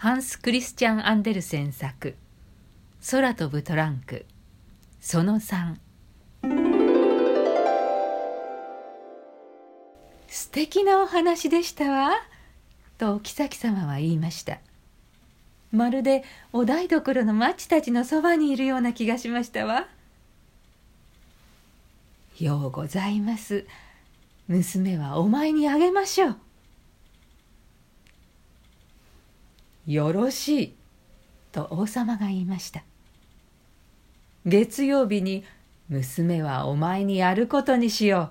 [0.00, 2.16] ハンス・クリスチャン・アンデルセン作
[3.10, 4.24] 「空飛ぶトランク」
[4.98, 5.76] その3
[10.26, 12.12] 素敵なお話でしたわ。
[12.96, 14.60] とお妃様は言いました。
[15.70, 16.24] まるで
[16.54, 19.86] お台所のマッチたちのそばにいるような気がしましたわ。
[22.38, 23.66] ようございます。
[24.48, 26.36] 娘はお前にあげましょう。
[29.92, 30.74] よろしい
[31.50, 32.84] と王様が言いました。
[34.46, 35.44] 月曜日に
[35.88, 38.30] 娘はお前にやることにしよ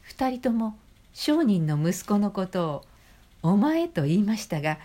[0.00, 0.74] 二人とも
[1.12, 2.84] 商人の息子のことを
[3.42, 4.78] お前と言いましたが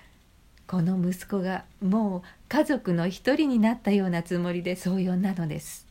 [0.67, 5.87] この息子がもう家族の一人になったようなつもりでそう呼んだのです。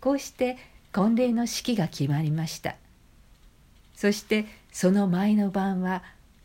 [0.00, 0.56] こうして
[0.94, 2.76] 婚礼の式が決まりました。
[3.94, 6.02] そしてその前の晩は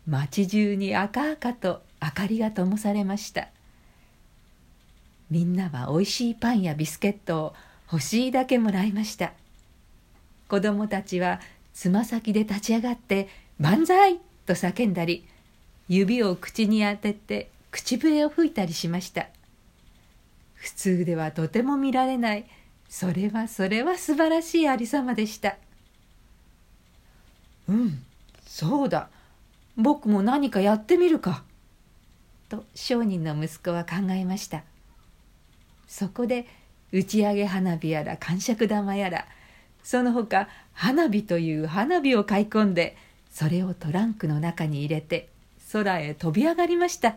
[0.08, 3.50] 町中に赤々と明かりが灯されました。
[5.30, 7.54] みんなはおいしいパンやビスケットを
[7.92, 9.34] 欲しいだけもらいました。
[10.48, 11.42] 子供たちは
[11.74, 13.28] つま先で立ち上がって
[13.60, 15.26] 「万歳!」と叫んだり
[15.90, 19.28] 指を口に当てて口笛を吹いたりしました。
[20.54, 22.46] 普通ではとても見られない。
[22.88, 25.58] それはそれは素晴らしいありさまでした。
[27.68, 28.06] うん。
[28.52, 29.08] そうだ。
[29.78, 31.46] 僕も何かやってみるか。
[32.50, 34.64] と商人の息子は考えました。
[35.88, 36.46] そこで
[36.92, 39.26] 打ち上げ花火やら感触玉やら
[39.84, 42.98] その他花火という花火を買い込んで
[43.32, 45.30] それをトランクの中に入れて
[45.72, 47.16] 空へ飛び上がりました。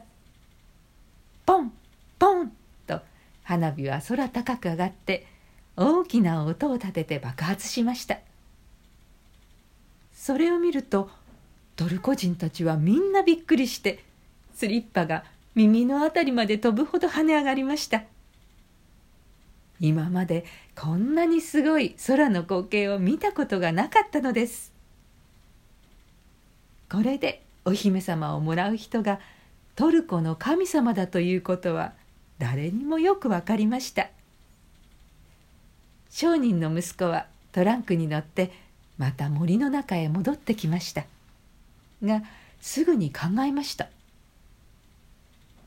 [1.45, 1.73] ポン
[2.21, 2.53] ポン
[2.87, 3.01] と
[3.43, 5.27] 花火は空高く上がって
[5.77, 8.21] 大きな音を立てて爆発しました。
[10.13, 11.11] それを見ると
[11.77, 14.05] トルコ人たちはみんなびっくりして
[14.55, 18.05] スリッパが耳のあたりまで飛ぶほど跳ね上がりました。
[19.81, 20.45] 今まで
[20.77, 24.73] こんなにすごい空の光景を見たことがなかったのです。
[26.91, 29.19] これでお姫様をもらう人が
[29.75, 31.93] トルコの神様だということは
[32.39, 34.09] 誰にもよく分かりました。
[36.09, 38.53] 商人の息子はトランクに乗って
[38.97, 41.05] また森の中へ戻ってきました。
[42.05, 42.23] が
[42.61, 43.89] すぐに考えました。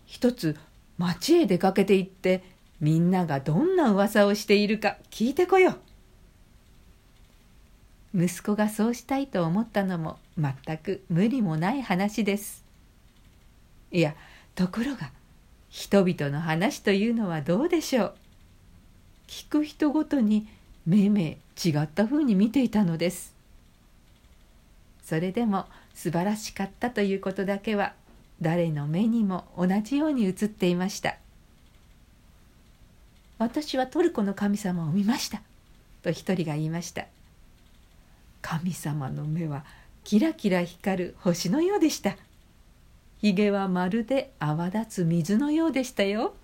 [0.06, 0.58] 一つ
[0.98, 2.44] 町へ出かけて行って
[2.80, 5.72] みんながどんな噂をしているか聞いてこよ
[8.14, 8.26] う。
[8.26, 12.64] 息子がそうしたいと思ったのも全く無理もない話です。
[13.92, 14.16] いや
[14.56, 15.12] ところが
[15.70, 18.14] 人々の話というのはどうでしょう。
[19.28, 20.48] 聞く人ごとに
[20.86, 23.37] めいめい違ったふうに見ていたのです。
[25.08, 27.94] それでも素晴らしかったということだけは
[28.42, 31.16] 誰の目にも同じように映っていました。
[33.38, 35.42] 私はトルコの神様を見ました」
[36.04, 37.06] と一人が言いました。
[38.42, 39.64] 神様の目は
[40.04, 42.18] キラキラ光る星のようでした。
[43.20, 46.36] ひげはまるで泡立つ水のようでしたよ。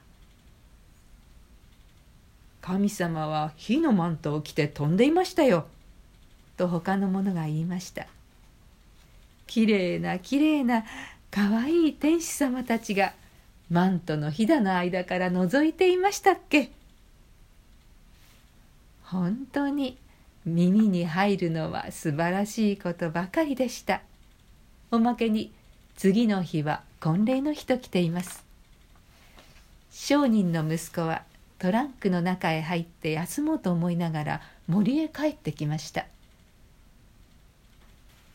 [2.62, 5.68] 神様は火のマントを着て飛んでいましたよ。
[6.56, 8.08] と他の者が言いました。
[9.48, 10.84] きれいなきれいな
[11.32, 13.14] かわいい天使様たちが
[13.70, 16.70] マントのひだの間から覗いていましたっけ？
[19.04, 19.98] 本当に
[20.46, 24.02] 耳に入るのは素晴らしいことばかりでした。
[24.92, 25.52] おまけに
[25.96, 28.44] 次の日は婚礼の日と来ています。
[29.92, 31.24] 商人の息子は
[31.60, 36.06] トランクの中へ入って休もうと思いながら森へ帰ってきました。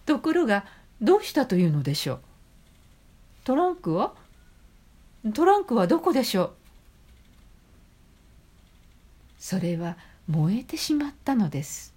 [0.06, 0.64] ところが
[1.00, 2.20] どうしたというのでしょう？
[3.44, 4.14] トランクは？
[5.34, 6.52] トランクはどこでしょう？
[9.38, 11.94] それは燃えてしまったのです。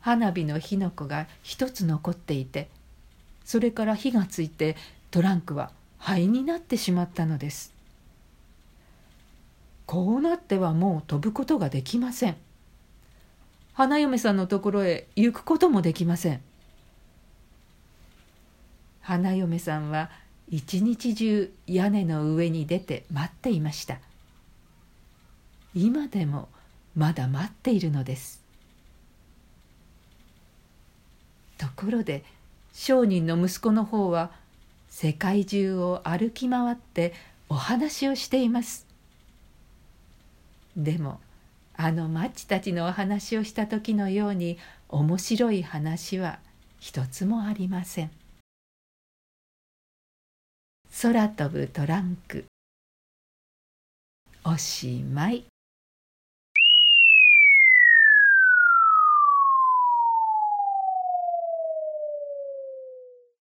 [0.00, 2.68] 花火の火の粉が一つ残っていて
[3.44, 4.76] それから火がついて
[5.10, 7.72] トランクは灰になってしまったのです。
[9.86, 12.36] こうなってはもう飛ぶことができません。
[13.72, 16.40] 花嫁さんのところへ行くこともできません。
[19.00, 20.10] 花嫁さんは
[20.48, 23.98] 一日中屋根の上に出て待っていました。
[25.74, 26.48] 今でも
[26.96, 28.42] まだ待っているのです。
[31.56, 32.24] ところで
[32.72, 34.32] 商人の息子の方は
[34.88, 37.12] 世界中を歩き回って
[37.48, 38.86] お話をしています。
[40.76, 41.20] でも
[41.76, 44.58] あのマッチたちのお話をした時のように
[44.88, 46.38] 面白い話は
[46.78, 48.10] 一つもありません。
[50.92, 52.44] 空飛ぶトランク。
[54.44, 55.44] おしまい。